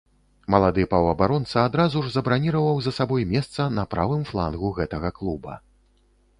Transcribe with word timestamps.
Малады 0.53 0.85
паўабаронца 0.93 1.65
адразу 1.69 2.01
ж 2.07 2.15
забраніраваў 2.15 2.81
за 2.87 2.95
сабой 2.99 3.29
месца 3.37 3.69
на 3.77 3.87
правым 3.95 4.27
флангу 4.33 4.75
гэтага 4.81 5.09
клуба. 5.23 5.63